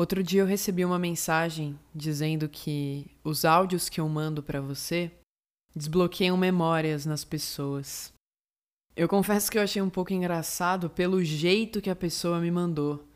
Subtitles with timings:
[0.00, 5.12] Outro dia eu recebi uma mensagem dizendo que os áudios que eu mando para você
[5.76, 8.10] desbloqueiam memórias nas pessoas.
[8.96, 13.06] Eu confesso que eu achei um pouco engraçado pelo jeito que a pessoa me mandou.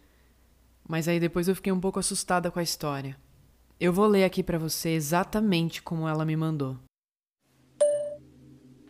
[0.86, 3.16] Mas aí depois eu fiquei um pouco assustada com a história.
[3.80, 6.76] Eu vou ler aqui para você exatamente como ela me mandou.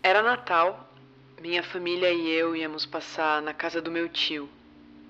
[0.02, 0.92] Era Natal.
[1.40, 4.48] Minha família e eu íamos passar na casa do meu tio,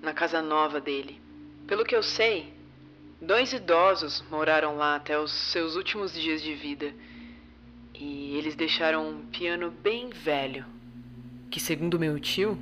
[0.03, 1.19] na casa nova dele.
[1.65, 2.53] Pelo que eu sei,
[3.25, 6.93] dois idosos moraram lá até os seus últimos dias de vida.
[7.93, 10.65] E eles deixaram um piano bem velho,
[11.49, 12.57] que segundo meu tio,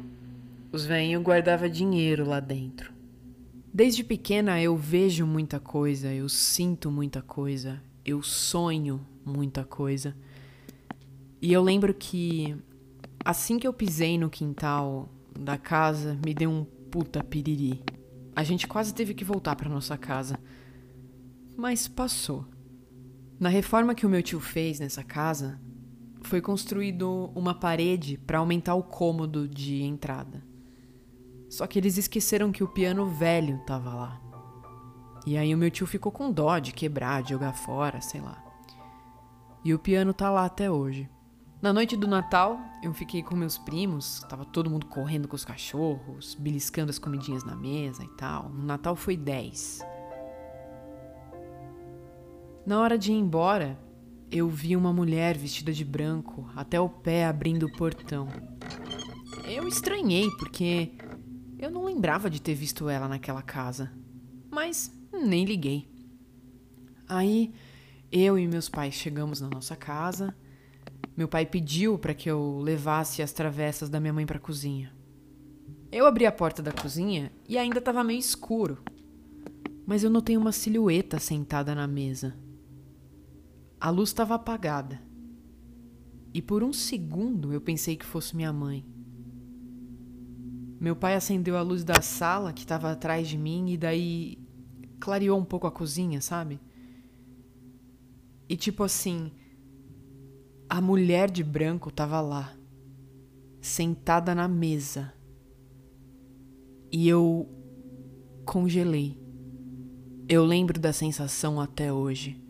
[0.72, 2.94] os velhinhos guardava dinheiro lá dentro.
[3.74, 10.16] Desde pequena eu vejo muita coisa, eu sinto muita coisa, eu sonho muita coisa.
[11.42, 12.56] E eu lembro que
[13.26, 17.82] assim que eu pisei no quintal da casa, me deu um puta piriri.
[18.36, 20.40] A gente quase teve que voltar para nossa casa.
[21.56, 22.46] Mas passou.
[23.40, 25.60] Na reforma que o meu tio fez nessa casa,
[26.24, 30.44] foi construído uma parede para aumentar o cômodo de entrada.
[31.50, 34.22] Só que eles esqueceram que o piano velho tava lá.
[35.26, 38.44] E aí o meu tio ficou com dó de quebrar, de jogar fora, sei lá.
[39.64, 41.10] E o piano tá lá até hoje.
[41.64, 45.46] Na noite do Natal, eu fiquei com meus primos, tava todo mundo correndo com os
[45.46, 48.48] cachorros, beliscando as comidinhas na mesa e tal.
[48.48, 49.80] O Natal foi 10.
[52.66, 53.80] Na hora de ir embora,
[54.30, 58.28] eu vi uma mulher vestida de branco até o pé abrindo o portão.
[59.46, 60.92] Eu estranhei porque
[61.58, 63.90] eu não lembrava de ter visto ela naquela casa,
[64.52, 65.90] mas nem liguei.
[67.08, 67.54] Aí
[68.12, 70.36] eu e meus pais chegamos na nossa casa
[71.16, 74.92] meu pai pediu para que eu levasse as travessas da minha mãe para a cozinha.
[75.92, 78.80] Eu abri a porta da cozinha e ainda estava meio escuro.
[79.86, 82.36] Mas eu notei uma silhueta sentada na mesa.
[83.80, 85.00] A luz estava apagada.
[86.34, 88.84] E por um segundo eu pensei que fosse minha mãe.
[90.80, 94.40] Meu pai acendeu a luz da sala que estava atrás de mim e daí
[95.00, 96.60] clareou um pouco a cozinha, sabe?
[98.50, 99.32] E tipo assim,
[100.74, 102.52] a mulher de branco estava lá,
[103.62, 105.14] sentada na mesa.
[106.92, 107.48] E eu
[108.44, 109.22] congelei.
[110.28, 112.44] Eu lembro da sensação até hoje.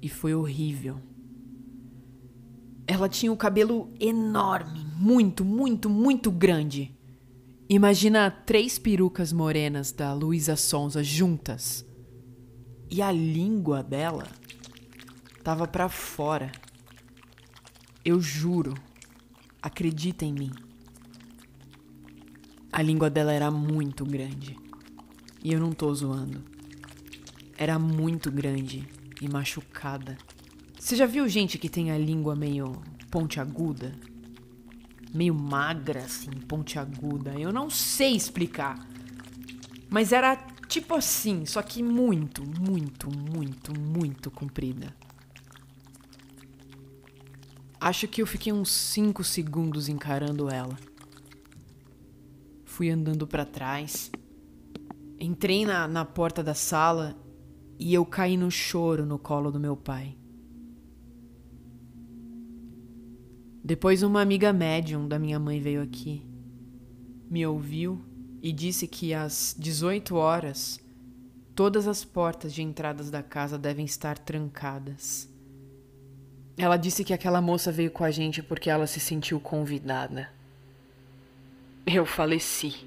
[0.00, 0.96] E foi horrível.
[2.86, 6.96] Ela tinha o cabelo enorme, muito, muito, muito grande.
[7.68, 11.84] Imagina três perucas morenas da Luísa Sonza juntas.
[12.90, 14.26] E a língua dela
[15.44, 16.50] tava para fora.
[18.04, 18.74] Eu juro.
[19.62, 20.50] Acredita em mim.
[22.72, 24.56] A língua dela era muito grande.
[25.40, 26.42] E eu não tô zoando.
[27.56, 28.88] Era muito grande
[29.20, 30.18] e machucada.
[30.76, 33.94] Você já viu gente que tem a língua meio pontiaguda?
[35.14, 37.38] Meio magra, assim, pontiaguda.
[37.38, 38.84] Eu não sei explicar.
[39.88, 40.34] Mas era
[40.66, 44.92] tipo assim, só que muito, muito, muito, muito comprida.
[47.84, 50.76] Acho que eu fiquei uns 5 segundos encarando ela.
[52.64, 54.08] Fui andando para trás.
[55.18, 57.16] Entrei na, na porta da sala
[57.80, 60.16] e eu caí no choro no colo do meu pai.
[63.64, 66.24] Depois, uma amiga médium da minha mãe veio aqui,
[67.28, 68.00] me ouviu
[68.40, 70.78] e disse que às 18 horas
[71.52, 75.31] todas as portas de entradas da casa devem estar trancadas.
[76.56, 80.30] Ela disse que aquela moça veio com a gente porque ela se sentiu convidada.
[81.86, 82.86] Eu faleci.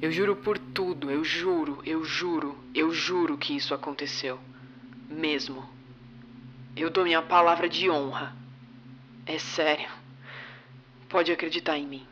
[0.00, 4.38] Eu juro por tudo, eu juro, eu juro, eu juro que isso aconteceu.
[5.08, 5.68] Mesmo.
[6.76, 8.36] Eu dou minha palavra de honra.
[9.26, 9.90] É sério.
[11.08, 12.06] Pode acreditar em mim.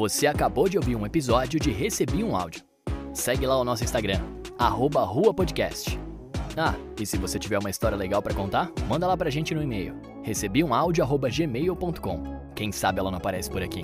[0.00, 2.62] Você acabou de ouvir um episódio de Recebi um Áudio.
[3.12, 4.18] Segue lá o nosso Instagram,
[4.58, 6.00] arroba Rua Podcast.
[6.56, 9.62] Ah, e se você tiver uma história legal para contar, manda lá pra gente no
[9.62, 9.94] e-mail.
[10.22, 12.22] recebiumaudio.gmail.com
[12.56, 13.82] Quem sabe ela não aparece por aqui.